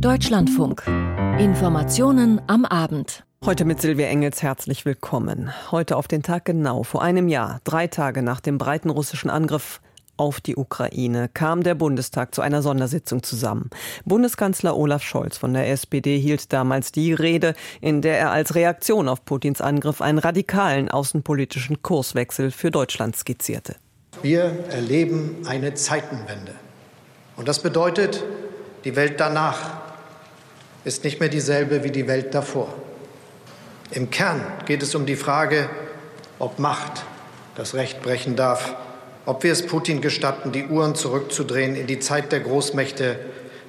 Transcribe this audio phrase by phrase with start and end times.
[0.00, 0.82] Deutschlandfunk.
[1.38, 3.24] Informationen am Abend.
[3.44, 5.50] Heute mit Silvia Engels herzlich willkommen.
[5.70, 9.80] Heute auf den Tag genau vor einem Jahr, drei Tage nach dem breiten russischen Angriff
[10.18, 13.70] auf die Ukraine kam der Bundestag zu einer Sondersitzung zusammen.
[14.04, 19.08] Bundeskanzler Olaf Scholz von der SPD hielt damals die Rede, in der er als Reaktion
[19.08, 23.76] auf Putins Angriff einen radikalen außenpolitischen Kurswechsel für Deutschland skizzierte.
[24.20, 26.52] Wir erleben eine Zeitenwende.
[27.36, 28.22] Und das bedeutet,
[28.84, 29.85] die Welt danach
[30.86, 32.72] ist nicht mehr dieselbe wie die Welt davor.
[33.90, 35.68] Im Kern geht es um die Frage,
[36.38, 37.04] ob Macht
[37.56, 38.74] das Recht brechen darf
[39.26, 43.18] ob wir es Putin gestatten, die Uhren zurückzudrehen in die Zeit der Großmächte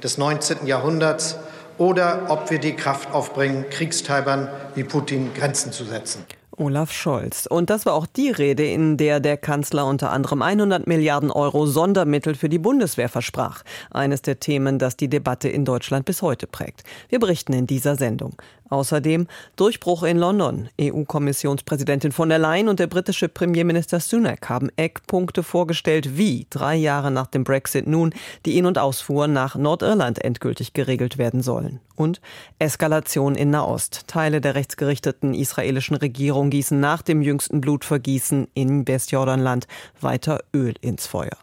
[0.03, 0.67] des 19.
[0.67, 1.37] Jahrhunderts
[1.79, 6.25] oder ob wir die Kraft aufbringen, Kriegstreibern wie Putin Grenzen zu setzen.
[6.57, 7.45] Olaf Scholz.
[7.45, 11.67] Und das war auch die Rede, in der der Kanzler unter anderem 100 Milliarden Euro
[11.67, 13.63] Sondermittel für die Bundeswehr versprach.
[13.91, 16.83] Eines der Themen, das die Debatte in Deutschland bis heute prägt.
[17.09, 18.35] Wir berichten in dieser Sendung.
[18.69, 20.69] Außerdem Durchbruch in London.
[20.81, 27.11] EU-Kommissionspräsidentin von der Leyen und der britische Premierminister Sunak haben Eckpunkte vorgestellt, wie drei Jahre
[27.11, 28.13] nach dem Brexit nun
[28.45, 31.79] die In- und Ausfuhr nach Nordirland endgültig geregelt werden sollen.
[31.95, 32.21] Und
[32.59, 34.07] Eskalation in Nahost.
[34.07, 39.67] Teile der rechtsgerichteten israelischen Regierung gießen nach dem jüngsten Blutvergießen in Westjordanland
[40.01, 41.37] weiter Öl ins Feuer.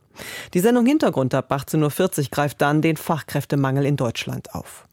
[0.52, 4.86] Die Sendung Hintergrund ab 18.40 Uhr greift dann den Fachkräftemangel in Deutschland auf.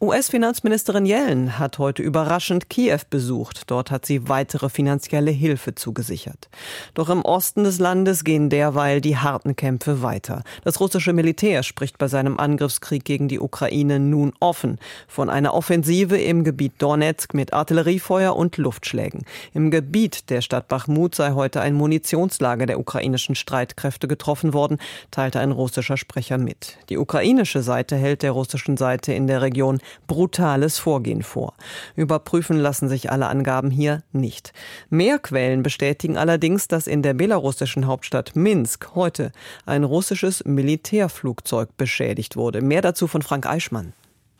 [0.00, 3.70] US-Finanzministerin Yellen hat heute überraschend Kiew besucht.
[3.70, 6.48] Dort hat sie weitere finanzielle Hilfe zugesichert.
[6.94, 10.42] Doch im Osten des Landes gehen derweil die harten Kämpfe weiter.
[10.64, 16.16] Das russische Militär spricht bei seinem Angriffskrieg gegen die Ukraine nun offen von einer Offensive
[16.18, 19.24] im Gebiet Donetsk mit Artilleriefeuer und Luftschlägen.
[19.52, 24.78] Im Gebiet der Stadt Bachmut sei heute ein Munitionslager der ukrainischen Streitkräfte getroffen worden,
[25.10, 26.78] teilte ein russischer Sprecher mit.
[26.88, 29.78] Die ukrainische Seite hält der russischen Seite in der Region
[30.08, 31.54] brutales Vorgehen vor.
[31.94, 34.52] Überprüfen lassen sich alle Angaben hier nicht.
[34.90, 39.30] Mehr Quellen bestätigen allerdings, dass in der belarussischen Hauptstadt Minsk heute
[39.66, 42.60] ein russisches Militärflugzeug beschädigt wurde.
[42.60, 43.92] Mehr dazu von Frank Eichmann.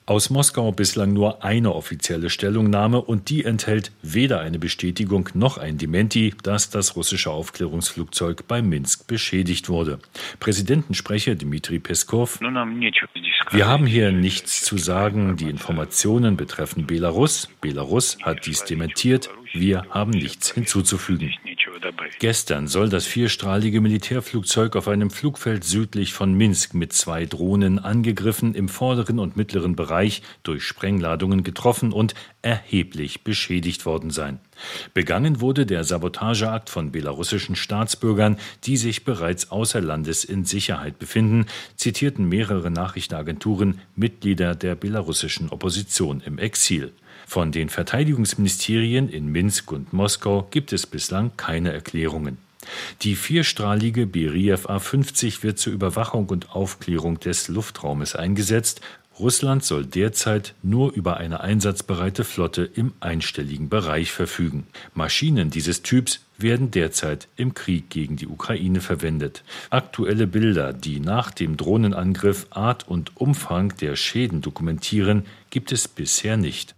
[0.06, 5.78] Aus Moskau bislang nur eine offizielle Stellungnahme und die enthält weder eine Bestätigung noch ein
[5.78, 9.98] Dementi, dass das russische Aufklärungsflugzeug bei Minsk beschädigt wurde.
[10.40, 15.36] Präsidentensprecher Dmitri Peskov, wir haben hier nichts zu sagen.
[15.36, 17.48] Die Informationen betreffen Belarus.
[17.62, 19.30] Belarus hat dies dementiert.
[19.56, 21.32] Wir haben nichts hinzuzufügen.
[22.18, 28.56] Gestern soll das vierstrahlige Militärflugzeug auf einem Flugfeld südlich von Minsk mit zwei Drohnen angegriffen,
[28.56, 34.40] im vorderen und mittleren Bereich durch Sprengladungen getroffen und erheblich beschädigt worden sein.
[34.92, 41.46] Begangen wurde der Sabotageakt von belarussischen Staatsbürgern, die sich bereits außer Landes in Sicherheit befinden,
[41.76, 46.92] zitierten mehrere Nachrichtenagenturen Mitglieder der belarussischen Opposition im Exil.
[47.26, 52.38] Von den Verteidigungsministerien in Minsk und Moskau gibt es bislang keine Erklärungen.
[53.02, 58.80] Die vierstrahlige Beriev A-50 wird zur Überwachung und Aufklärung des Luftraumes eingesetzt.
[59.18, 64.66] Russland soll derzeit nur über eine einsatzbereite Flotte im einstelligen Bereich verfügen.
[64.92, 69.44] Maschinen dieses Typs werden derzeit im Krieg gegen die Ukraine verwendet.
[69.70, 76.36] Aktuelle Bilder, die nach dem Drohnenangriff Art und Umfang der Schäden dokumentieren, gibt es bisher
[76.36, 76.74] nicht.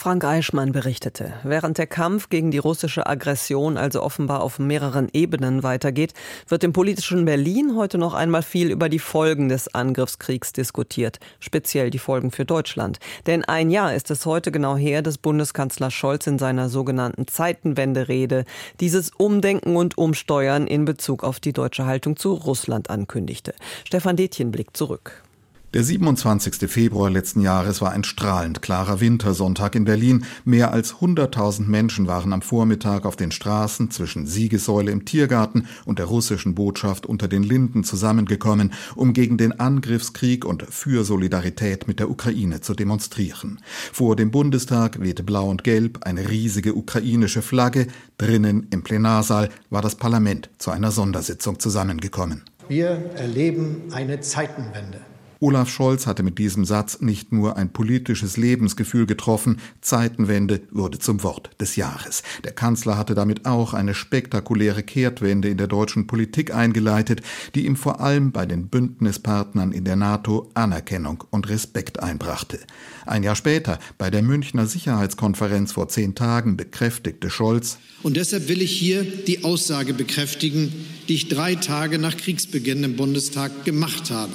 [0.00, 5.64] Frank Eichmann berichtete, während der Kampf gegen die russische Aggression also offenbar auf mehreren Ebenen
[5.64, 6.14] weitergeht,
[6.46, 11.90] wird im politischen Berlin heute noch einmal viel über die Folgen des Angriffskriegs diskutiert, speziell
[11.90, 13.00] die Folgen für Deutschland.
[13.26, 18.44] Denn ein Jahr ist es heute genau her, dass Bundeskanzler Scholz in seiner sogenannten Zeitenwende-Rede
[18.78, 23.52] dieses Umdenken und Umsteuern in Bezug auf die deutsche Haltung zu Russland ankündigte.
[23.84, 25.24] Stefan Detjen blickt zurück.
[25.74, 26.66] Der 27.
[26.66, 30.24] Februar letzten Jahres war ein strahlend klarer Wintersonntag in Berlin.
[30.46, 35.98] Mehr als 100.000 Menschen waren am Vormittag auf den Straßen zwischen Siegessäule im Tiergarten und
[35.98, 42.00] der russischen Botschaft unter den Linden zusammengekommen, um gegen den Angriffskrieg und für Solidarität mit
[42.00, 43.58] der Ukraine zu demonstrieren.
[43.92, 47.88] Vor dem Bundestag wehte blau und gelb eine riesige ukrainische Flagge.
[48.16, 52.44] Drinnen im Plenarsaal war das Parlament zu einer Sondersitzung zusammengekommen.
[52.68, 55.00] Wir erleben eine Zeitenwende.
[55.40, 61.22] Olaf Scholz hatte mit diesem Satz nicht nur ein politisches Lebensgefühl getroffen, Zeitenwende wurde zum
[61.22, 62.24] Wort des Jahres.
[62.42, 67.22] Der Kanzler hatte damit auch eine spektakuläre Kehrtwende in der deutschen Politik eingeleitet,
[67.54, 72.58] die ihm vor allem bei den Bündnispartnern in der NATO Anerkennung und Respekt einbrachte.
[73.06, 78.62] Ein Jahr später, bei der Münchner Sicherheitskonferenz vor zehn Tagen, bekräftigte Scholz, und deshalb will
[78.62, 80.72] ich hier die Aussage bekräftigen,
[81.08, 84.34] die ich drei Tage nach Kriegsbeginn im Bundestag gemacht habe.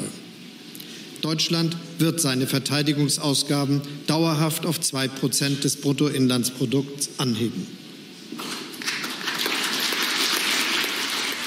[1.23, 7.65] Deutschland wird seine Verteidigungsausgaben dauerhaft auf 2 Prozent des Bruttoinlandsprodukts anheben.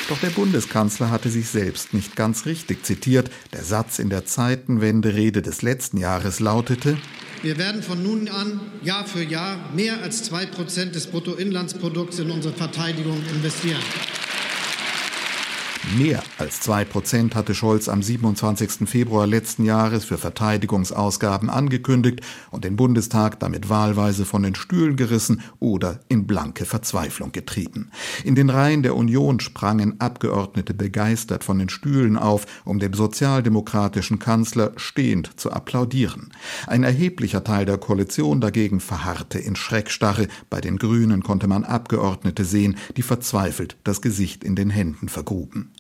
[0.08, 3.28] Doch der Bundeskanzler hatte sich selbst nicht ganz richtig zitiert.
[3.52, 6.96] Der Satz in der Zeitenwende-Rede des letzten Jahres lautete,
[7.43, 12.31] wir werden von nun an Jahr für Jahr mehr als zwei Prozent des Bruttoinlandsprodukts in
[12.31, 13.82] unsere Verteidigung investieren.
[15.94, 18.88] Mehr als zwei Prozent hatte Scholz am 27.
[18.88, 25.43] Februar letzten Jahres für Verteidigungsausgaben angekündigt und den Bundestag damit wahlweise von den Stühlen gerissen
[25.61, 27.93] oder in blanke Verzweiflung getrieben.
[28.25, 34.19] In den Reihen der Union sprangen Abgeordnete begeistert von den Stühlen auf, um dem sozialdemokratischen
[34.19, 36.33] Kanzler stehend zu applaudieren.
[36.67, 40.27] Ein erheblicher Teil der Koalition dagegen verharrte in Schreckstarre.
[40.50, 45.71] Bei den Grünen konnte man Abgeordnete sehen, die verzweifelt das Gesicht in den Händen vergruben.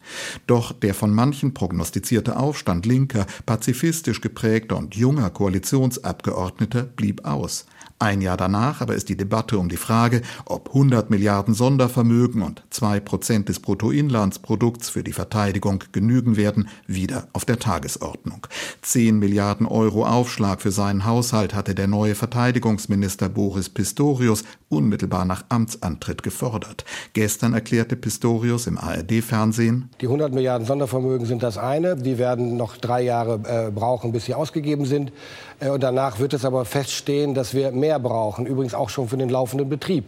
[0.46, 7.66] Doch der von manchen prognostizierte Aufstand linker, pazifistisch geprägter und junger Koalitionsabgeordneter blieb aus.
[7.98, 12.62] Ein Jahr danach aber ist die Debatte um die Frage, ob 100 Milliarden Sondervermögen und
[12.68, 18.46] 2 Prozent des Bruttoinlandsprodukts für die Verteidigung genügen werden, wieder auf der Tagesordnung.
[18.82, 25.44] 10 Milliarden Euro Aufschlag für seinen Haushalt hatte der neue Verteidigungsminister Boris Pistorius unmittelbar nach
[25.48, 26.84] Amtsantritt gefordert.
[27.12, 31.96] Gestern erklärte Pistorius im ARD-Fernsehen, Die 100 Milliarden Sondervermögen sind das eine.
[31.96, 35.12] Die werden noch drei Jahre äh, brauchen, bis sie ausgegeben sind.
[35.60, 39.08] Äh, und danach wird es aber feststehen, dass wir mehr mehr brauchen, übrigens auch schon
[39.08, 40.04] für den laufenden Betrieb.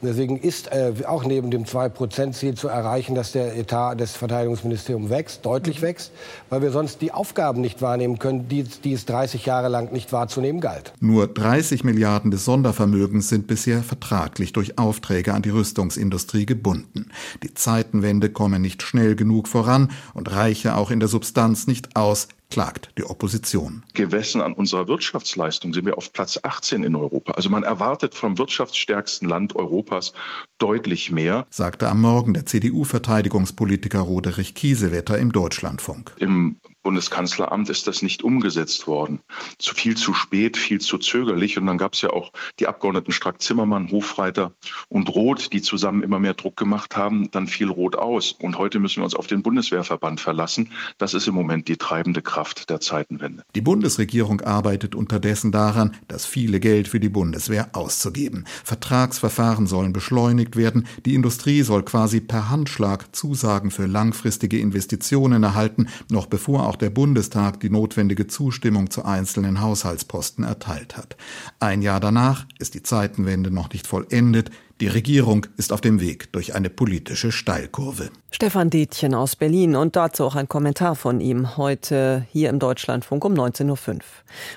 [0.00, 5.10] Und deswegen ist äh, auch neben dem 2-Prozent-Ziel zu erreichen, dass der Etat des Verteidigungsministeriums
[5.10, 6.12] wächst, deutlich wächst,
[6.50, 10.12] weil wir sonst die Aufgaben nicht wahrnehmen können, die, die es 30 Jahre lang nicht
[10.12, 10.92] wahrzunehmen galt.
[11.00, 17.10] Nur 30 Milliarden des Sondervermögens sind bisher vertraglich durch Aufträge an die Rüstungsindustrie gebunden.
[17.42, 22.28] Die Zeitenwende komme nicht schnell genug voran und reiche auch in der Substanz nicht aus,
[22.50, 23.82] klagt die Opposition.
[23.94, 27.32] Gemessen an unserer Wirtschaftsleistung sind wir auf Platz 18 in Europa.
[27.32, 30.12] Also man erwartet vom wirtschaftsstärksten Land Europas
[30.58, 36.12] deutlich mehr, sagte am Morgen der CDU-Verteidigungspolitiker Roderich Kiesewetter im Deutschlandfunk.
[36.18, 39.20] Im Bundeskanzleramt ist das nicht umgesetzt worden.
[39.58, 41.58] Zu viel zu spät, viel zu zögerlich.
[41.58, 44.52] Und dann gab es ja auch die Abgeordneten Strack-Zimmermann, Hofreiter
[44.88, 47.30] und Roth, die zusammen immer mehr Druck gemacht haben.
[47.30, 48.32] Dann fiel Roth aus.
[48.32, 50.70] Und heute müssen wir uns auf den Bundeswehrverband verlassen.
[50.98, 53.42] Das ist im Moment die treibende Kraft der Zeitenwende.
[53.54, 58.44] Die Bundesregierung arbeitet unterdessen daran, das viele Geld für die Bundeswehr auszugeben.
[58.62, 60.86] Vertragsverfahren sollen beschleunigt werden.
[61.06, 66.76] Die Industrie soll quasi per Handschlag Zusagen für langfristige Investitionen erhalten, noch bevor auch auch
[66.76, 71.16] der Bundestag die notwendige Zustimmung zu einzelnen Haushaltsposten erteilt hat.
[71.60, 74.50] Ein Jahr danach ist die Zeitenwende noch nicht vollendet,
[74.80, 78.10] die Regierung ist auf dem Weg durch eine politische Steilkurve.
[78.32, 83.24] Stefan Detjen aus Berlin und dazu auch ein Kommentar von ihm heute hier im Deutschlandfunk
[83.24, 84.00] um 19.05 Uhr.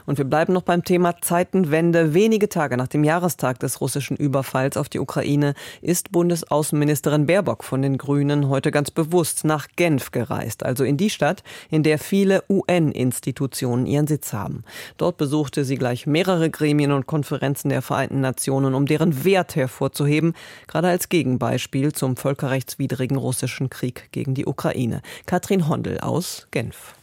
[0.08, 2.16] Und wir bleiben noch beim Thema Zeitenwende.
[2.16, 7.84] Wenige Tage nach dem Jahrestag des russischen Überfalls auf die Ukraine ist Bundesaußenministerin Baerbock von
[7.84, 12.44] den Grünen heute ganz bewusst nach Genf gereist, also in die Stadt, in der viele
[12.50, 14.64] UN-Institutionen ihren Sitz haben.
[14.98, 20.07] Dort besuchte sie gleich mehrere Gremien und Konferenzen der Vereinten Nationen, um deren Wert hervorzuheben
[20.08, 20.34] hervorzuheben,
[20.68, 25.02] gerade als Gegenbeispiel zum völkerrechtswidrigen russischen Krieg gegen die Ukraine.
[25.26, 26.94] Katrin Hondel aus Genf.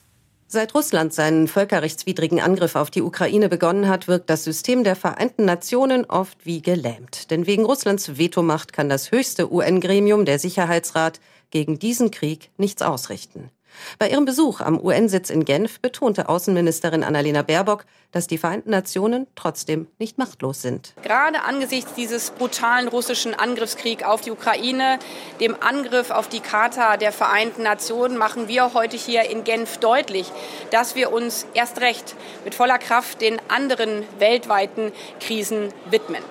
[0.46, 5.44] Seit Russland seinen völkerrechtswidrigen Angriff auf die Ukraine begonnen hat, wirkt das System der Vereinten
[5.44, 7.30] Nationen oft wie gelähmt.
[7.30, 11.18] Denn wegen Russlands Vetomacht kann das höchste UN-Gremium, der Sicherheitsrat,
[11.50, 13.50] gegen diesen Krieg nichts ausrichten.
[13.98, 19.26] Bei ihrem Besuch am UN-Sitz in Genf betonte Außenministerin Annalena Baerbock, dass die Vereinten Nationen
[19.34, 20.94] trotzdem nicht machtlos sind.
[21.02, 24.98] Gerade angesichts dieses brutalen russischen Angriffskriegs auf die Ukraine,
[25.40, 30.30] dem Angriff auf die Charta der Vereinten Nationen, machen wir heute hier in Genf deutlich,
[30.70, 32.14] dass wir uns erst recht
[32.44, 36.22] mit voller Kraft den anderen weltweiten Krisen widmen.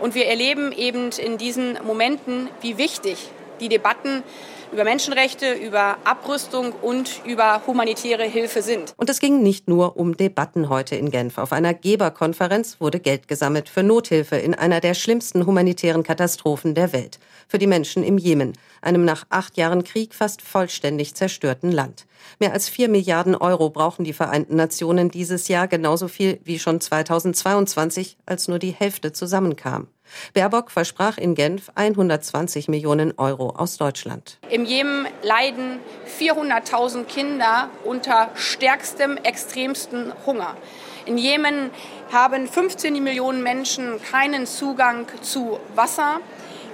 [0.00, 4.22] Und wir erleben eben in diesen Momenten, wie wichtig die Debatten
[4.72, 8.94] über Menschenrechte, über Abrüstung und über humanitäre Hilfe sind.
[8.96, 11.38] Und es ging nicht nur um Debatten heute in Genf.
[11.38, 16.92] Auf einer Geberkonferenz wurde Geld gesammelt für Nothilfe in einer der schlimmsten humanitären Katastrophen der
[16.92, 17.18] Welt.
[17.48, 22.06] Für die Menschen im Jemen, einem nach acht Jahren Krieg fast vollständig zerstörten Land.
[22.38, 26.80] Mehr als vier Milliarden Euro brauchen die Vereinten Nationen dieses Jahr, genauso viel wie schon
[26.80, 29.88] 2022, als nur die Hälfte zusammenkam.
[30.34, 34.38] Baerbock versprach in Genf 120 Millionen Euro aus Deutschland.
[34.50, 35.80] Im Jemen leiden
[36.18, 40.56] 400.000 Kinder unter stärkstem, extremsten Hunger.
[41.06, 41.70] In Jemen
[42.12, 46.20] haben 15 Millionen Menschen keinen Zugang zu Wasser.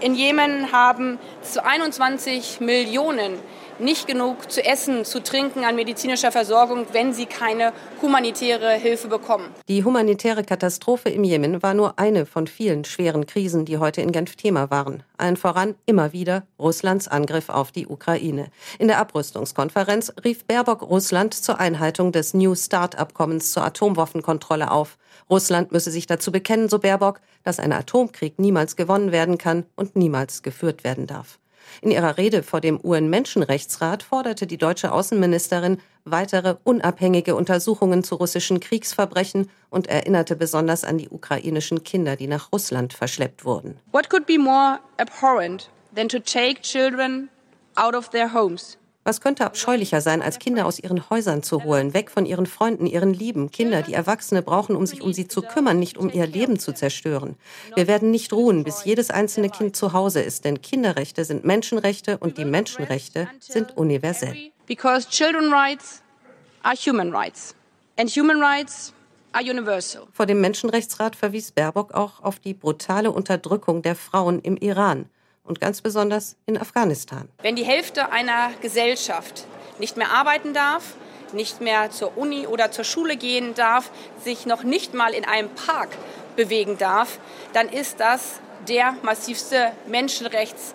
[0.00, 1.18] In Jemen haben
[1.62, 3.38] 21 Millionen
[3.82, 9.48] nicht genug zu essen, zu trinken, an medizinischer Versorgung, wenn sie keine humanitäre Hilfe bekommen.
[9.68, 14.12] Die humanitäre Katastrophe im Jemen war nur eine von vielen schweren Krisen, die heute in
[14.12, 15.02] Genf Thema waren.
[15.18, 18.46] Allen voran immer wieder Russlands Angriff auf die Ukraine.
[18.78, 24.98] In der Abrüstungskonferenz rief Baerbock Russland zur Einhaltung des New Start-Abkommens zur Atomwaffenkontrolle auf.
[25.30, 29.96] Russland müsse sich dazu bekennen, so Baerbock, dass ein Atomkrieg niemals gewonnen werden kann und
[29.96, 31.38] niemals geführt werden darf.
[31.80, 38.60] In ihrer Rede vor dem UN-Menschenrechtsrat forderte die deutsche Außenministerin weitere unabhängige Untersuchungen zu russischen
[38.60, 43.78] Kriegsverbrechen und erinnerte besonders an die ukrainischen Kinder, die nach Russland verschleppt wurden.
[43.92, 47.28] What could be more abhorrent than to take children
[47.76, 48.78] out of their homes?
[49.04, 52.86] Was könnte abscheulicher sein, als Kinder aus ihren Häusern zu holen, weg von ihren Freunden,
[52.86, 56.24] ihren Lieben, Kinder, die Erwachsene brauchen, um sich um sie zu kümmern, nicht um ihr
[56.24, 57.34] Leben zu zerstören.
[57.74, 62.18] Wir werden nicht ruhen, bis jedes einzelne Kind zu Hause ist, denn Kinderrechte sind Menschenrechte
[62.18, 64.36] und die Menschenrechte sind universell.
[64.68, 66.00] Because children rights
[66.62, 67.56] are human rights
[67.98, 68.92] and human rights
[69.32, 70.06] are universal.
[70.12, 75.06] Vor dem Menschenrechtsrat verwies Baerbock auch auf die brutale Unterdrückung der Frauen im Iran
[75.44, 77.28] und ganz besonders in Afghanistan.
[77.42, 79.44] Wenn die Hälfte einer Gesellschaft
[79.78, 80.94] nicht mehr arbeiten darf,
[81.32, 83.90] nicht mehr zur Uni oder zur Schule gehen darf,
[84.22, 85.90] sich noch nicht mal in einem Park
[86.36, 87.18] bewegen darf,
[87.52, 90.74] dann ist das der massivste Menschenrechts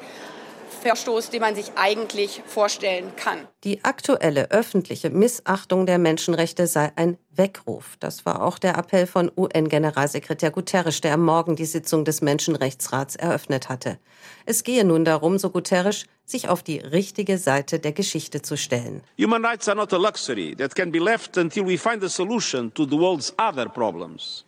[0.77, 3.47] Verstoß, den man sich eigentlich vorstellen kann.
[3.63, 7.97] Die aktuelle öffentliche Missachtung der Menschenrechte sei ein Weckruf.
[7.99, 13.15] Das war auch der Appell von UN-Generalsekretär Guterres, der am Morgen die Sitzung des Menschenrechtsrats
[13.15, 13.99] eröffnet hatte.
[14.45, 19.01] Es gehe nun darum, so Guterres, sich auf die richtige Seite der Geschichte zu stellen.
[19.19, 22.73] Human rights are not a luxury that can be left until we find a solution
[22.73, 24.46] to the world's other problems.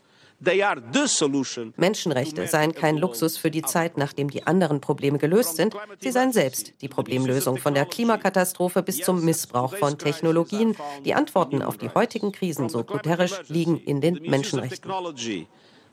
[1.75, 5.75] Menschenrechte seien kein Luxus für die Zeit, nachdem die anderen Probleme gelöst sind.
[6.00, 10.75] Sie seien selbst die Problemlösung von der Klimakatastrophe bis zum Missbrauch von Technologien.
[11.05, 14.91] Die Antworten auf die heutigen Krisen, so Guterres, liegen in den Menschenrechten.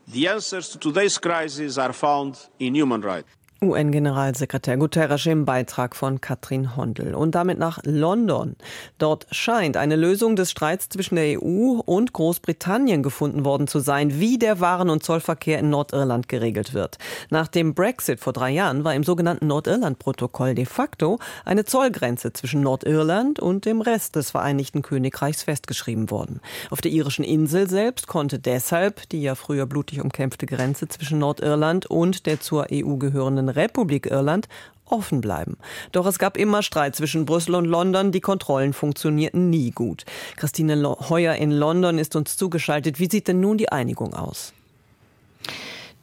[0.09, 3.36] The answers to today's crisis are found in human rights.
[3.61, 7.15] UN-Generalsekretär Guterres im Beitrag von Katrin Hondel.
[7.15, 8.55] Und damit nach London.
[8.99, 14.19] Dort scheint eine Lösung des Streits zwischen der EU und Großbritannien gefunden worden zu sein,
[14.19, 16.99] wie der Waren- und Zollverkehr in Nordirland geregelt wird.
[17.29, 22.61] Nach dem Brexit vor drei Jahren war im sogenannten Nordirland-Protokoll de facto eine Zollgrenze zwischen
[22.61, 26.41] Nordirland und dem Rest des Vereinigten Königreichs festgeschrieben worden.
[26.69, 31.87] Auf der irischen Insel selbst konnte deshalb die ja früher blutig umkämpfte Grenze zwischen Nordirland
[31.87, 34.47] und der zur EU gehörenden Republik Irland
[34.85, 35.57] offen bleiben.
[35.91, 38.11] Doch es gab immer Streit zwischen Brüssel und London.
[38.11, 40.05] Die Kontrollen funktionierten nie gut.
[40.37, 42.99] Christine Heuer in London ist uns zugeschaltet.
[42.99, 44.53] Wie sieht denn nun die Einigung aus?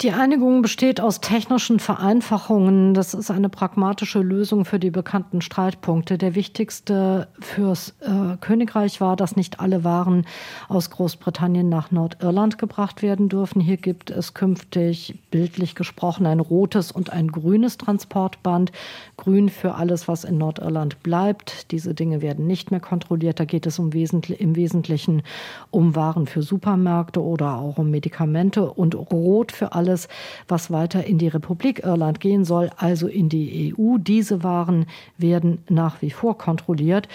[0.00, 2.94] Die Einigung besteht aus technischen Vereinfachungen.
[2.94, 6.18] Das ist eine pragmatische Lösung für die bekannten Streitpunkte.
[6.18, 10.26] Der wichtigste fürs äh, Königreich war, dass nicht alle Waren
[10.68, 13.60] aus Großbritannien nach Nordirland gebracht werden dürfen.
[13.60, 18.72] Hier gibt es künftig bildlich gesprochen ein rotes und ein grünes Transportband.
[19.16, 21.70] Grün für alles, was in Nordirland bleibt.
[21.70, 23.38] Diese Dinge werden nicht mehr kontrolliert.
[23.38, 25.22] Da geht es um wesentlich, im Wesentlichen
[25.70, 30.08] um Waren für Supermärkte oder auch um Medikamente und rot für alles alles,
[30.48, 33.98] was weiter in die Republik Irland gehen soll, also in die EU.
[33.98, 34.86] Diese Waren
[35.18, 37.06] werden nach wie vor kontrolliert.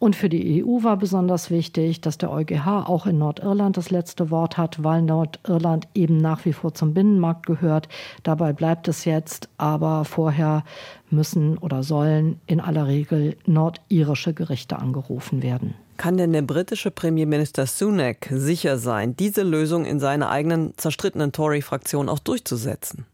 [0.00, 4.30] Und für die EU war besonders wichtig, dass der EuGH auch in Nordirland das letzte
[4.30, 7.88] Wort hat, weil Nordirland eben nach wie vor zum Binnenmarkt gehört.
[8.24, 10.64] Dabei bleibt es jetzt, aber vorher
[11.10, 15.74] müssen oder sollen in aller Regel nordirische Gerichte angerufen werden.
[15.96, 22.08] Kann denn der britische Premierminister Sunak sicher sein, diese Lösung in seiner eigenen zerstrittenen Tory-Fraktion
[22.08, 23.06] auch durchzusetzen?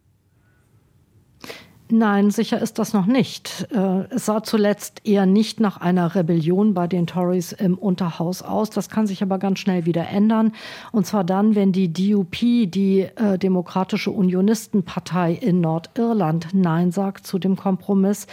[1.95, 3.69] Nein, sicher ist das noch nicht.
[3.71, 8.71] Äh, es sah zuletzt eher nicht nach einer Rebellion bei den Tories im Unterhaus aus.
[8.71, 10.53] Das kann sich aber ganz schnell wieder ändern.
[10.91, 17.39] Und zwar dann, wenn die DUP, die äh, Demokratische Unionistenpartei in Nordirland, Nein sagt zu
[17.39, 18.27] dem Kompromiss.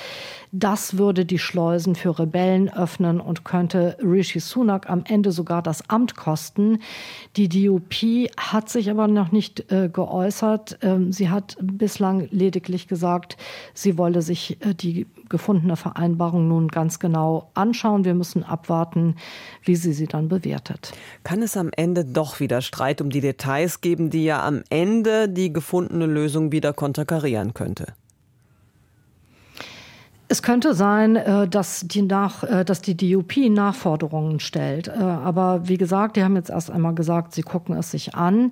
[0.53, 5.89] Das würde die Schleusen für Rebellen öffnen und könnte Rishi Sunak am Ende sogar das
[5.89, 6.79] Amt kosten.
[7.35, 10.79] Die DUP hat sich aber noch nicht äh, geäußert.
[10.81, 13.35] Ähm, sie hat bislang lediglich gesagt,
[13.73, 18.05] sie wolle sich äh, die gefundene Vereinbarung nun ganz genau anschauen.
[18.05, 19.15] Wir müssen abwarten,
[19.63, 20.91] wie sie sie dann bewertet.
[21.23, 25.29] Kann es am Ende doch wieder Streit um die Details geben, die ja am Ende
[25.29, 27.93] die gefundene Lösung wieder konterkarieren könnte?
[30.31, 34.87] Es könnte sein, äh, dass die, nach, äh, dass die DUP Nachforderungen stellt.
[34.89, 38.51] Aber wie gesagt, die haben jetzt erst einmal gesagt, sie gucken es sich an.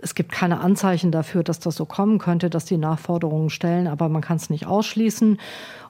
[0.00, 4.08] Es gibt keine Anzeichen dafür, dass das so kommen könnte, dass die Nachforderungen stellen, aber
[4.08, 5.38] man kann es nicht ausschließen.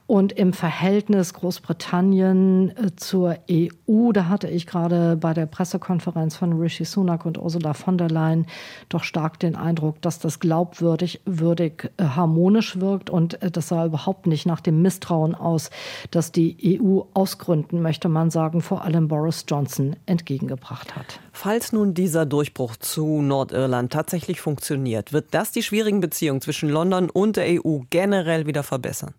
[0.06, 6.52] Und im Verhältnis Großbritannien äh, zur EU, da hatte ich gerade bei der Pressekonferenz von
[6.52, 8.46] Rishi Sunak und Ursula von der Leyen
[8.88, 13.10] doch stark den Eindruck, dass das glaubwürdig, würdig, äh, harmonisch wirkt.
[13.10, 15.70] Und äh, das sah überhaupt nicht nach dem Misstrauen aus,
[16.12, 21.18] das die EU ausgründen, möchte man sagen, vor allem Boris Johnson entgegengebracht hat.
[21.32, 27.10] Falls nun dieser Durchbruch zu Nordirland tatsächlich funktioniert, wird das die schwierigen Beziehungen zwischen London
[27.10, 29.12] und der EU generell wieder verbessern?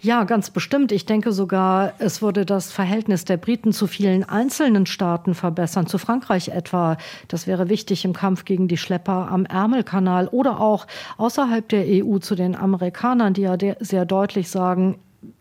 [0.00, 0.92] Ja, ganz bestimmt.
[0.92, 5.98] Ich denke sogar, es würde das Verhältnis der Briten zu vielen einzelnen Staaten verbessern, zu
[5.98, 6.96] Frankreich etwa.
[7.26, 10.86] Das wäre wichtig im Kampf gegen die Schlepper am Ärmelkanal oder auch
[11.16, 14.98] außerhalb der EU zu den Amerikanern, die ja sehr deutlich sagen,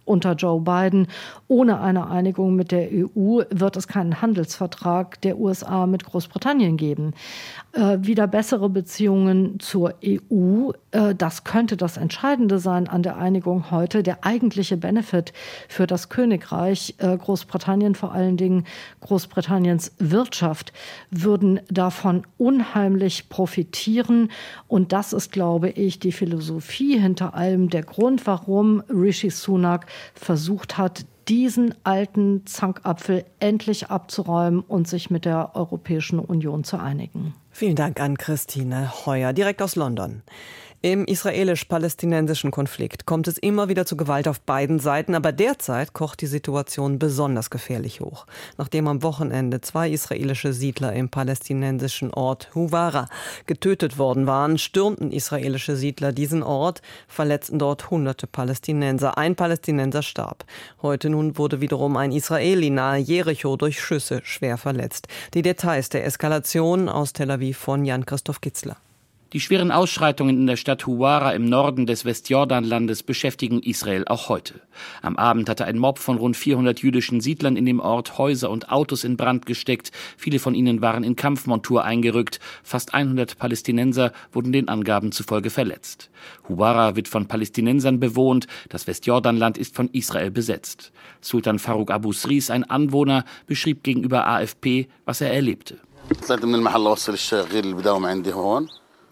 [0.08, 1.08] unter Joe Biden.
[1.48, 7.14] Ohne eine Einigung mit der EU wird es keinen Handelsvertrag der USA mit Großbritannien geben.
[7.74, 13.70] Äh, wieder bessere Beziehungen zur EU, äh, das könnte das Entscheidende sein an der Einigung
[13.72, 14.04] heute.
[14.04, 15.34] Der eigentliche Benefit
[15.68, 18.66] für das Königreich äh, Großbritannien, vor allen Dingen
[19.02, 20.74] Großbritanniens Wirtschaft,
[21.12, 24.32] würden davon unheimlich profitieren.
[24.68, 30.78] Und das ist, glaube ich, die Philosophie hinter allem, der Grund, warum Rishi Sunak versucht
[30.78, 37.34] hat, diesen alten Zankapfel endlich abzuräumen und sich mit der Europäischen Union zu einigen.
[37.52, 40.22] Vielen Dank an Christine Heuer, direkt aus London.
[40.84, 46.22] Im israelisch-palästinensischen Konflikt kommt es immer wieder zu Gewalt auf beiden Seiten, aber derzeit kocht
[46.22, 48.28] die Situation besonders gefährlich hoch.
[48.60, 53.08] Nachdem am Wochenende zwei israelische Siedler im palästinensischen Ort Huwara
[53.48, 59.18] getötet worden waren, stürmten israelische Siedler diesen Ort, verletzten dort hunderte Palästinenser.
[59.18, 60.46] Ein Palästinenser starb.
[60.84, 65.08] Heute nun wurde wiederum ein Israeli nahe Jericho durch Schüsse schwer verletzt.
[65.34, 68.78] Die Details der Eskalation aus Tel Aviv von Jan-Christoph Kitzler.
[69.34, 74.62] Die schweren Ausschreitungen in der Stadt Huwara im Norden des Westjordanlandes beschäftigen Israel auch heute.
[75.02, 78.70] Am Abend hatte ein Mob von rund 400 jüdischen Siedlern in dem Ort Häuser und
[78.70, 79.92] Autos in Brand gesteckt.
[80.16, 82.40] Viele von ihnen waren in Kampfmontur eingerückt.
[82.64, 86.10] Fast 100 Palästinenser wurden den Angaben zufolge verletzt.
[86.48, 88.48] Huwara wird von Palästinensern bewohnt.
[88.70, 90.94] Das Westjordanland ist von Israel besetzt.
[91.20, 95.80] Sultan Farouk Abu Sris, ein Anwohner, beschrieb gegenüber AFP, was er erlebte.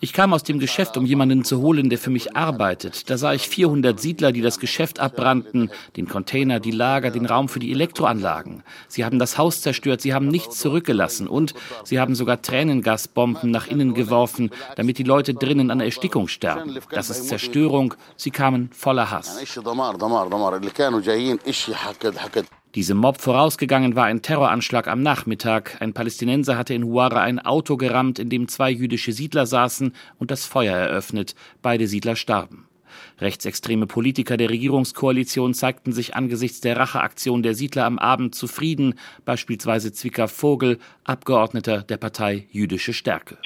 [0.01, 3.10] Ich kam aus dem Geschäft, um jemanden zu holen, der für mich arbeitet.
[3.10, 7.47] Da sah ich 400 Siedler, die das Geschäft abbrannten, den Container, die Lager, den Raum
[7.47, 8.63] für die Elektroanlagen.
[8.89, 11.53] Sie haben das Haus zerstört, sie haben nichts zurückgelassen und
[11.86, 16.77] sie haben sogar Tränengasbomben nach innen geworfen, damit die Leute drinnen an Erstickung sterben.
[16.91, 17.93] Das ist Zerstörung.
[18.17, 19.39] Sie kamen voller Hass.
[22.76, 25.78] Diesem Mob vorausgegangen war ein Terroranschlag am Nachmittag.
[25.80, 30.30] Ein Palästinenser hatte in Huara ein Auto gerammt, in dem zwei jüdische Siedler saßen und
[30.30, 31.36] das Feuer eröffnet.
[31.62, 32.68] Beide Siedler starben.
[33.20, 39.94] Rechtsextreme Politiker der Regierungskoalition zeigten sich angesichts der Racheaktion der Siedler am Abend zufrieden, beispielsweise
[39.94, 43.38] Zwicker Vogel, Abgeordneter der Partei Jüdische Stärke.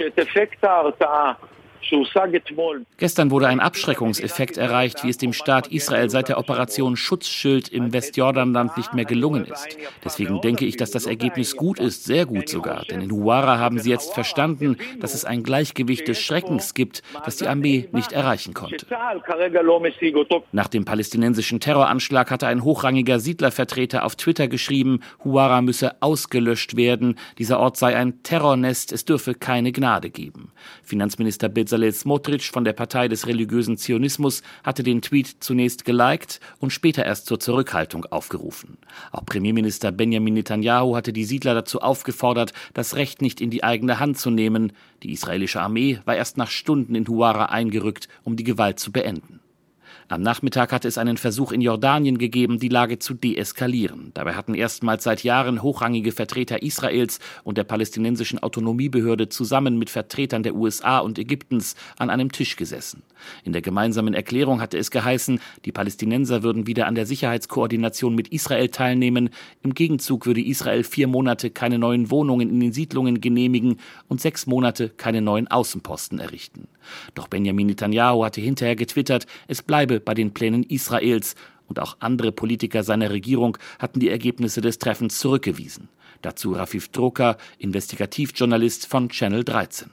[2.97, 7.93] Gestern wurde ein Abschreckungseffekt erreicht, wie es dem Staat Israel seit der Operation Schutzschild im
[7.93, 9.77] Westjordanland nicht mehr gelungen ist.
[10.03, 12.83] Deswegen denke ich, dass das Ergebnis gut ist, sehr gut sogar.
[12.85, 17.37] Denn in Huara haben sie jetzt verstanden, dass es ein Gleichgewicht des Schreckens gibt, das
[17.37, 18.85] die Armee nicht erreichen konnte.
[20.51, 27.15] Nach dem palästinensischen Terroranschlag hatte ein hochrangiger Siedlervertreter auf Twitter geschrieben, Huara müsse ausgelöscht werden,
[27.37, 30.51] dieser Ort sei ein Terrornest, es dürfe keine Gnade geben.
[30.83, 36.39] Finanzminister Bezalel Bezalel Smotrich von der Partei des religiösen Zionismus hatte den Tweet zunächst geliked
[36.57, 38.79] und später erst zur Zurückhaltung aufgerufen.
[39.11, 43.99] Auch Premierminister Benjamin Netanyahu hatte die Siedler dazu aufgefordert, das Recht nicht in die eigene
[43.99, 44.73] Hand zu nehmen.
[45.03, 49.39] Die israelische Armee war erst nach Stunden in Huara eingerückt, um die Gewalt zu beenden.
[50.11, 54.09] Am Nachmittag hatte es einen Versuch in Jordanien gegeben, die Lage zu deeskalieren.
[54.15, 60.41] Dabei hatten erstmals seit Jahren hochrangige Vertreter Israels und der palästinensischen Autonomiebehörde zusammen mit Vertretern
[60.41, 63.03] der USA und Ägyptens an einem Tisch gesessen.
[63.43, 68.29] In der gemeinsamen Erklärung hatte es geheißen, die Palästinenser würden wieder an der Sicherheitskoordination mit
[68.29, 69.29] Israel teilnehmen.
[69.61, 74.47] Im Gegenzug würde Israel vier Monate keine neuen Wohnungen in den Siedlungen genehmigen und sechs
[74.47, 76.67] Monate keine neuen Außenposten errichten.
[77.15, 81.35] Doch Benjamin Netanyahu hatte hinterher getwittert, es bleibe bei den Plänen Israels
[81.67, 85.87] und auch andere Politiker seiner Regierung hatten die Ergebnisse des Treffens zurückgewiesen.
[86.21, 89.89] Dazu Rafif Droka, Investigativjournalist von Channel 13.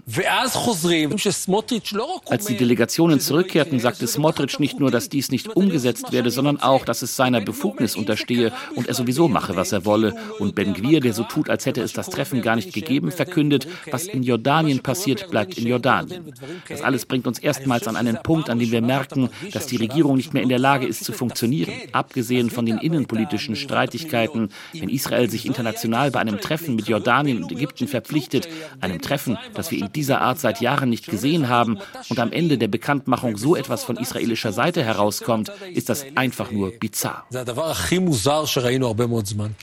[2.26, 6.84] Als die Delegationen zurückkehrten, sagte Smotrich nicht nur, dass dies nicht umgesetzt werde, sondern auch,
[6.84, 10.14] dass es seiner Befugnis unterstehe und er sowieso mache, was er wolle.
[10.40, 13.68] Und Ben Gwir, der so tut, als hätte es das Treffen gar nicht gegeben, verkündet,
[13.92, 16.32] was in Jordanien passiert, bleibt in Jordanien.
[16.68, 20.16] Das alles bringt uns erstmals an einen Punkt, an dem wir merken, dass die Regierung
[20.16, 21.72] nicht mehr in der Lage ist zu funktionieren.
[21.92, 27.52] Abgesehen von den innenpolitischen Streitigkeiten, wenn Israel sich international bei einem Treffen mit Jordanien und
[27.52, 28.48] Ägypten verpflichtet,
[28.80, 31.76] einem Treffen, das wir in dieser Art seit Jahren nicht gesehen haben,
[32.08, 36.70] und am Ende der Bekanntmachung so etwas von israelischer Seite herauskommt, ist das einfach nur
[36.70, 37.26] bizarr.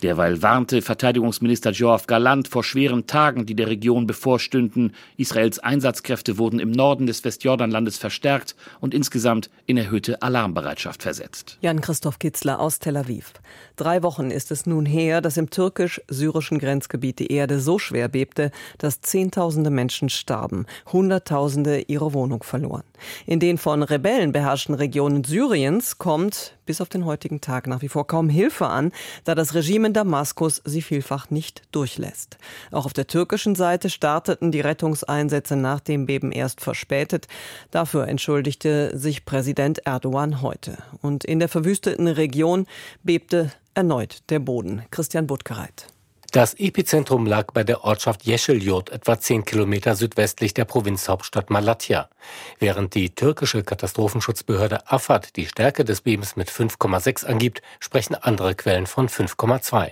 [0.03, 4.93] Derweil warnte Verteidigungsminister Joachim Galant vor schweren Tagen, die der Region bevorstünden.
[5.17, 11.57] Israels Einsatzkräfte wurden im Norden des Westjordanlandes verstärkt und insgesamt in erhöhte Alarmbereitschaft versetzt.
[11.61, 13.33] Jan-Christoph Kitzler aus Tel Aviv.
[13.75, 18.51] Drei Wochen ist es nun her, dass im türkisch-syrischen Grenzgebiet die Erde so schwer bebte,
[18.77, 22.83] dass Zehntausende Menschen starben, Hunderttausende ihre Wohnung verloren.
[23.25, 27.89] In den von Rebellen beherrschten Regionen Syriens kommt bis auf den heutigen Tag nach wie
[27.89, 28.91] vor kaum Hilfe an,
[29.25, 32.37] da das Regime in Damaskus sie vielfach nicht durchlässt.
[32.71, 37.27] Auch auf der türkischen Seite starteten die Rettungseinsätze nach dem Beben erst verspätet.
[37.71, 40.77] Dafür entschuldigte sich Präsident Erdogan heute.
[41.01, 42.65] Und in der verwüsteten Region
[43.03, 44.83] bebte erneut der Boden.
[44.91, 45.92] Christian Buttgereit.
[46.33, 52.09] Das Epizentrum lag bei der Ortschaft Yeşilyurt, etwa zehn Kilometer südwestlich der Provinzhauptstadt Malatya.
[52.57, 58.87] Während die türkische Katastrophenschutzbehörde AFAD die Stärke des Bebens mit 5,6 angibt, sprechen andere Quellen
[58.87, 59.91] von 5,2.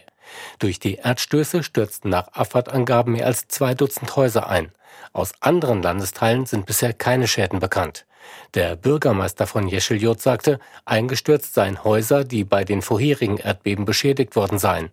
[0.58, 4.72] Durch die Erdstöße stürzten nach AFAD-Angaben mehr als zwei Dutzend Häuser ein.
[5.14, 8.08] Aus anderen Landesteilen sind bisher keine Schäden bekannt.
[8.54, 14.60] Der Bürgermeister von Yeşilyurt sagte, eingestürzt seien Häuser, die bei den vorherigen Erdbeben beschädigt worden
[14.60, 14.90] seien.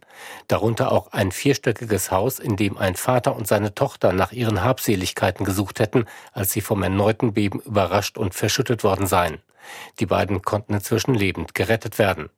[0.47, 5.45] Darunter auch ein vierstöckiges Haus, in dem ein Vater und seine Tochter nach ihren Habseligkeiten
[5.45, 9.39] gesucht hätten, als sie vom erneuten Beben überrascht und verschüttet worden seien.
[9.99, 12.31] Die beiden konnten inzwischen lebend gerettet werden.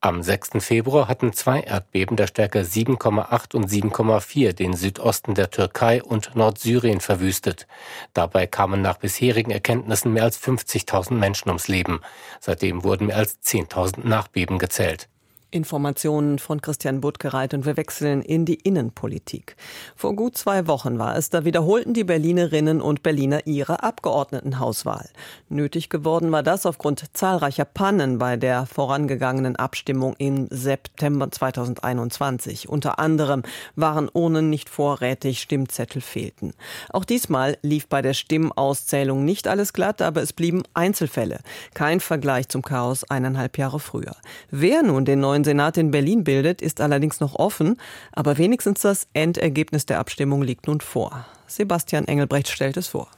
[0.00, 0.64] Am 6.
[0.64, 7.00] Februar hatten zwei Erdbeben der Stärke 7,8 und 7,4 den Südosten der Türkei und Nordsyrien
[7.00, 7.66] verwüstet.
[8.12, 12.00] Dabei kamen nach bisherigen Erkenntnissen mehr als 50.000 Menschen ums Leben.
[12.40, 15.08] Seitdem wurden mehr als 10.000 Nachbeben gezählt.
[15.52, 19.54] Informationen von Christian Buttgereit und wir wechseln in die Innenpolitik.
[19.94, 25.08] Vor gut zwei Wochen war es, da wiederholten die Berlinerinnen und Berliner ihre Abgeordnetenhauswahl.
[25.48, 32.68] Nötig geworden war das aufgrund zahlreicher Pannen bei der vorangegangenen Abstimmung im September 2021.
[32.68, 33.42] Unter anderem
[33.76, 36.54] waren Urnen nicht vorrätig, Stimmzettel fehlten.
[36.88, 41.40] Auch diesmal lief bei der Stimmauszählung nicht alles glatt, aber es blieben Einzelfälle.
[41.74, 44.16] Kein Vergleich zum Chaos eineinhalb Jahre früher.
[44.50, 47.76] Wer nun den neuen neuen Senat in Berlin bildet, ist allerdings noch offen,
[48.12, 51.26] aber wenigstens das Endergebnis der Abstimmung liegt nun vor.
[51.46, 53.08] Sebastian Engelbrecht stellt es vor.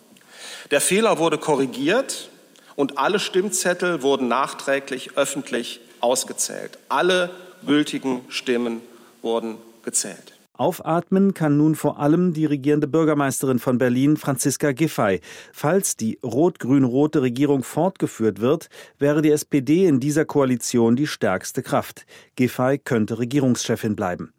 [0.71, 2.29] Der Fehler wurde korrigiert
[2.75, 6.79] und alle Stimmzettel wurden nachträglich öffentlich ausgezählt.
[6.89, 7.29] Alle
[7.65, 8.81] gültigen Stimmen
[9.21, 10.34] wurden gezählt.
[10.57, 15.19] Aufatmen kann nun vor allem die regierende Bürgermeisterin von Berlin, Franziska Giffey.
[15.51, 22.05] Falls die rot-grün-rote Regierung fortgeführt wird, wäre die SPD in dieser Koalition die stärkste Kraft.
[22.35, 24.31] Giffey könnte Regierungschefin bleiben.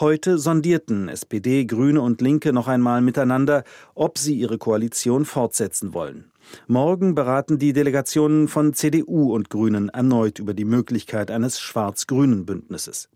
[0.00, 3.62] Heute sondierten SPD, Grüne und Linke noch einmal miteinander,
[3.94, 6.32] ob sie ihre Koalition fortsetzen wollen.
[6.66, 13.08] Morgen beraten die Delegationen von CDU und Grünen erneut über die Möglichkeit eines schwarz-grünen Bündnisses.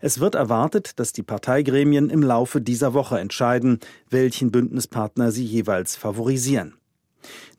[0.00, 5.96] Es wird erwartet, dass die Parteigremien im Laufe dieser Woche entscheiden, welchen Bündnispartner sie jeweils
[5.96, 6.74] favorisieren.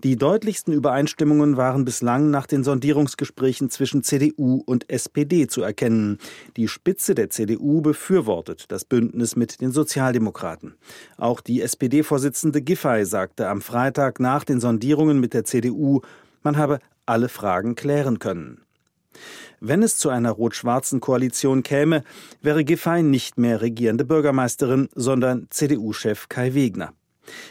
[0.03, 6.17] Die deutlichsten Übereinstimmungen waren bislang nach den Sondierungsgesprächen zwischen CDU und SPD zu erkennen.
[6.57, 10.75] Die Spitze der CDU befürwortet das Bündnis mit den Sozialdemokraten.
[11.17, 16.01] Auch die SPD-Vorsitzende Giffey sagte am Freitag nach den Sondierungen mit der CDU,
[16.41, 18.61] man habe alle Fragen klären können.
[19.59, 22.03] Wenn es zu einer rot-schwarzen Koalition käme,
[22.41, 26.93] wäre Giffey nicht mehr regierende Bürgermeisterin, sondern CDU-Chef Kai Wegner.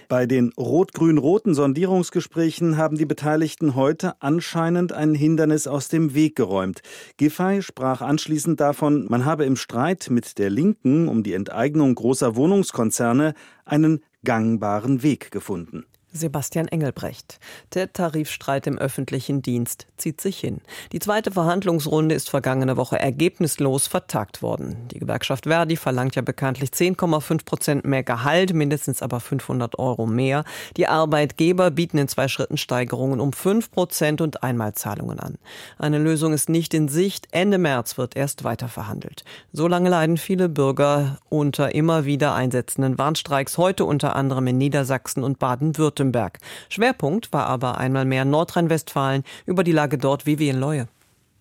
[0.09, 6.83] Bei den rot-grün-roten Sondierungsgesprächen haben die Beteiligten heute anscheinend ein Hindernis aus dem Weg geräumt.
[7.17, 12.37] Giffey sprach anschließend davon, man habe im Streit mit der Linken um die Enteignung großer
[12.37, 15.85] Wohnungskonzerne einen gangbaren Weg gefunden.
[16.13, 17.39] Sebastian Engelbrecht.
[17.75, 20.61] Der Tarifstreit im öffentlichen Dienst zieht sich hin.
[20.93, 24.89] Die zweite Verhandlungsrunde ist vergangene Woche ergebnislos vertagt worden.
[24.89, 30.45] Die Gewerkschaft Verdi verlangt ja bekanntlich 10,5 Prozent mehr Gehalt, mindestens aber 500 Euro mehr.
[30.77, 35.39] Die Arbeitgeber bieten in zwei Schritten Steigerungen um 5 Prozent und Einmalzahlungen an.
[35.79, 37.29] Eine Lösung ist nicht in Sicht.
[37.31, 39.25] Ende März wird erst weiter verhandelt.
[39.53, 45.39] Solange leiden viele Bürger unter immer wieder einsetzenden Warnstreiks, heute unter anderem in Niedersachsen und
[45.39, 46.00] Baden-Württemberg.
[46.01, 46.39] Baden-Württemberg.
[46.69, 49.25] Schwerpunkt war aber einmal mehr Nordrhein-Westfalen.
[49.47, 50.89] Über die Lage dort Vivien Leue.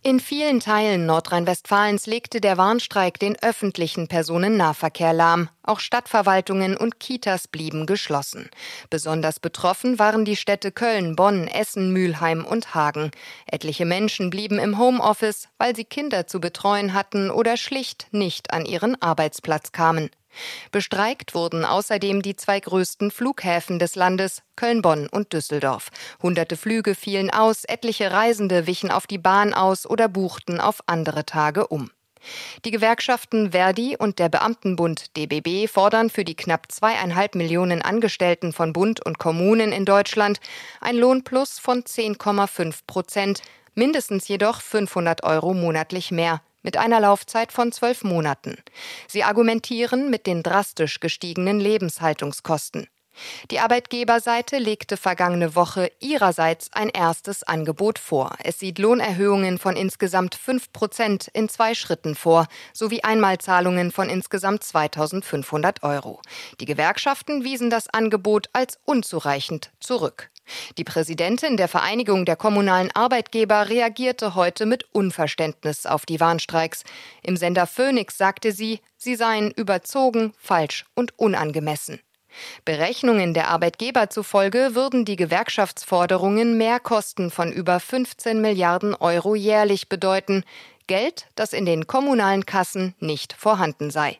[0.01, 5.49] In vielen Teilen Nordrhein-Westfalens legte der Warnstreik den öffentlichen Personennahverkehr lahm.
[5.61, 8.49] Auch Stadtverwaltungen und Kitas blieben geschlossen.
[8.89, 13.11] Besonders betroffen waren die Städte Köln, Bonn, Essen, Mülheim und Hagen.
[13.45, 18.65] Etliche Menschen blieben im Homeoffice, weil sie Kinder zu betreuen hatten oder schlicht nicht an
[18.65, 20.09] ihren Arbeitsplatz kamen.
[20.71, 25.89] Bestreikt wurden außerdem die zwei größten Flughäfen des Landes, Köln-Bonn und Düsseldorf.
[26.21, 31.25] Hunderte Flüge fielen aus, etliche Reisende wichen auf die Bahn aus oder buchten auf andere
[31.25, 31.91] Tage um.
[32.65, 38.73] Die Gewerkschaften Verdi und der Beamtenbund DBB fordern für die knapp zweieinhalb Millionen Angestellten von
[38.73, 40.39] Bund und Kommunen in Deutschland
[40.81, 43.41] ein Lohnplus von 10,5 Prozent,
[43.73, 48.57] mindestens jedoch 500 Euro monatlich mehr mit einer Laufzeit von zwölf Monaten.
[49.07, 52.87] Sie argumentieren mit den drastisch gestiegenen Lebenshaltungskosten.
[53.51, 58.35] Die Arbeitgeberseite legte vergangene Woche ihrerseits ein erstes Angebot vor.
[58.43, 64.63] Es sieht Lohnerhöhungen von insgesamt fünf Prozent in zwei Schritten vor, sowie Einmalzahlungen von insgesamt
[64.63, 66.21] 2500 Euro.
[66.59, 70.29] Die Gewerkschaften wiesen das Angebot als unzureichend zurück.
[70.77, 76.83] Die Präsidentin der Vereinigung der kommunalen Arbeitgeber reagierte heute mit Unverständnis auf die Warnstreiks.
[77.21, 81.99] Im Sender Phoenix sagte sie, sie seien überzogen, falsch und unangemessen.
[82.65, 90.43] Berechnungen der Arbeitgeber zufolge würden die Gewerkschaftsforderungen Mehrkosten von über 15 Milliarden Euro jährlich bedeuten,
[90.87, 94.17] Geld, das in den kommunalen Kassen nicht vorhanden sei.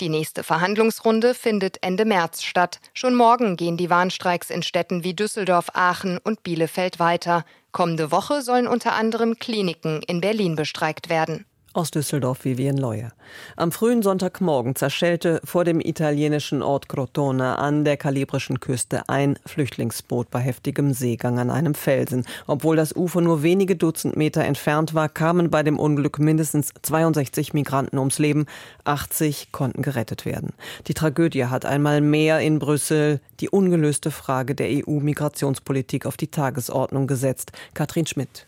[0.00, 2.80] Die nächste Verhandlungsrunde findet Ende März statt.
[2.94, 7.44] Schon morgen gehen die Warnstreiks in Städten wie Düsseldorf, Aachen und Bielefeld weiter.
[7.72, 11.44] Kommende Woche sollen unter anderem Kliniken in Berlin bestreikt werden.
[11.74, 13.12] Aus Düsseldorf Vivien Leue.
[13.54, 20.30] Am frühen Sonntagmorgen zerschellte vor dem italienischen Ort Crotone an der kalibrischen Küste ein Flüchtlingsboot
[20.30, 22.24] bei heftigem Seegang an einem Felsen.
[22.46, 27.52] Obwohl das Ufer nur wenige Dutzend Meter entfernt war, kamen bei dem Unglück mindestens 62
[27.52, 28.46] Migranten ums Leben.
[28.84, 30.54] 80 konnten gerettet werden.
[30.86, 37.06] Die Tragödie hat einmal mehr in Brüssel die ungelöste Frage der EU-Migrationspolitik auf die Tagesordnung
[37.06, 37.52] gesetzt.
[37.74, 38.47] Katrin Schmidt.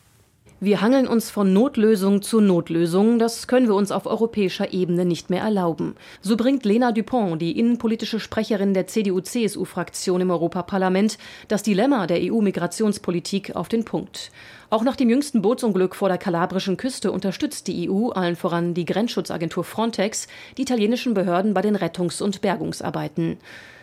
[0.63, 3.19] Wir hangeln uns von Notlösung zu Notlösung.
[3.19, 5.95] Das können wir uns auf europäischer Ebene nicht mehr erlauben.
[6.21, 11.17] So bringt Lena Dupont, die innenpolitische Sprecherin der CDU-CSU-Fraktion im Europaparlament,
[11.49, 14.33] das Dilemma der EU-Migrationspolitik auf den Punkt.
[14.69, 18.85] Auch nach dem jüngsten Bootsunglück vor der kalabrischen Küste unterstützt die EU, allen voran die
[18.85, 23.39] Grenzschutzagentur Frontex, die italienischen Behörden bei den Rettungs- und Bergungsarbeiten.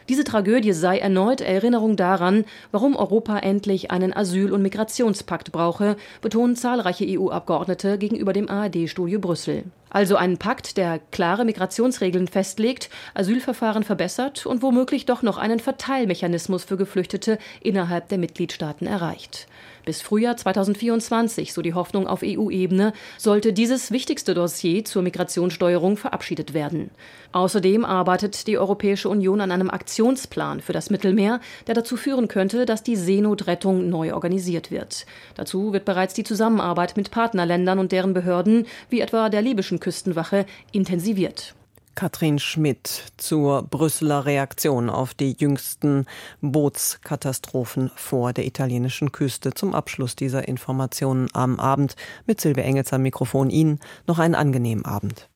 [0.10, 6.56] Diese Tragödie sei erneut Erinnerung daran, warum Europa endlich einen Asyl- und Migrationspakt brauche, betonen
[6.56, 9.66] zahlreiche EU-Abgeordnete gegenüber dem ARD-Studio Brüssel.
[9.90, 16.64] Also einen Pakt, der klare Migrationsregeln festlegt, Asylverfahren verbessert und womöglich doch noch einen Verteilmechanismus
[16.64, 19.48] für Geflüchtete innerhalb der Mitgliedstaaten erreicht.
[19.88, 26.54] Bis Frühjahr 2024, so die Hoffnung auf EU-Ebene, sollte dieses wichtigste Dossier zur Migrationssteuerung verabschiedet
[26.54, 26.92] werden.
[27.32, 32.66] Außerdem arbeitet die Europäische Union an einem Aktionsplan für das Mittelmeer, der dazu führen könnte,
[32.66, 35.06] dass die Seenotrettung neu organisiert wird.
[35.36, 40.46] Dazu wird bereits die Zusammenarbeit mit Partnerländern und deren Behörden, wie etwa der libyschen Küstenwache,
[40.74, 41.56] intensiviert.
[41.98, 46.06] Katrin Schmidt zur Brüsseler Reaktion auf die jüngsten
[46.42, 49.52] Bootskatastrophen vor der italienischen Küste.
[49.56, 51.96] Zum Abschluss dieser Informationen am Abend
[52.28, 55.28] mit Silvia Engels am Mikrofon Ihnen noch einen angenehmen Abend.